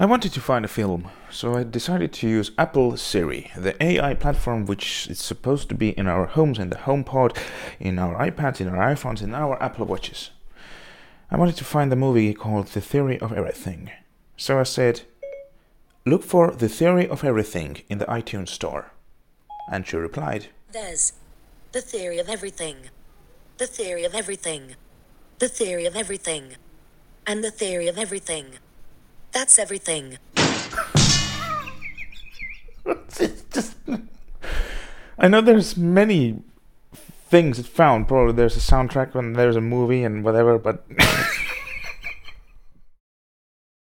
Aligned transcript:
I 0.00 0.06
wanted 0.06 0.32
to 0.32 0.40
find 0.40 0.64
a 0.64 0.68
film, 0.68 1.10
so 1.30 1.56
I 1.56 1.62
decided 1.62 2.10
to 2.14 2.26
use 2.26 2.52
Apple 2.56 2.96
Siri, 2.96 3.50
the 3.54 3.76
AI 3.84 4.14
platform 4.14 4.64
which 4.64 5.06
is 5.08 5.18
supposed 5.18 5.68
to 5.68 5.74
be 5.74 5.90
in 5.90 6.06
our 6.06 6.24
homes, 6.24 6.58
in 6.58 6.70
the 6.70 6.76
HomePod, 6.76 7.36
in 7.78 7.98
our 7.98 8.14
iPads, 8.16 8.62
in 8.62 8.68
our 8.68 8.94
iPhones, 8.94 9.20
in 9.20 9.34
our 9.34 9.62
Apple 9.62 9.84
Watches. 9.84 10.30
I 11.30 11.36
wanted 11.36 11.56
to 11.56 11.64
find 11.64 11.92
the 11.92 11.96
movie 11.96 12.32
called 12.32 12.68
The 12.68 12.80
Theory 12.80 13.20
of 13.20 13.30
Everything. 13.30 13.90
So 14.38 14.58
I 14.58 14.62
said, 14.62 15.02
Look 16.06 16.22
for 16.22 16.52
The 16.52 16.70
Theory 16.70 17.06
of 17.06 17.22
Everything 17.22 17.82
in 17.90 17.98
the 17.98 18.06
iTunes 18.06 18.48
Store. 18.48 18.92
And 19.70 19.86
she 19.86 19.98
replied, 19.98 20.46
There's 20.72 21.12
the 21.72 21.82
theory 21.82 22.18
of 22.18 22.30
everything. 22.30 22.88
The 23.58 23.66
theory 23.66 24.04
of 24.04 24.14
everything. 24.14 24.76
The 25.40 25.48
theory 25.50 25.84
of 25.84 25.94
everything. 25.94 26.56
And 27.26 27.44
the 27.44 27.50
theory 27.50 27.86
of 27.86 27.98
everything. 27.98 28.54
That's 29.32 29.58
everything. 29.58 30.18
just 33.52 33.76
I 35.18 35.28
know 35.28 35.40
there's 35.40 35.76
many 35.76 36.42
things 37.28 37.58
it 37.58 37.66
found. 37.66 38.08
Probably 38.08 38.32
there's 38.32 38.56
a 38.56 38.60
soundtrack 38.60 39.14
and 39.14 39.36
there's 39.36 39.56
a 39.56 39.60
movie 39.60 40.02
and 40.02 40.24
whatever, 40.24 40.58
but 40.58 40.84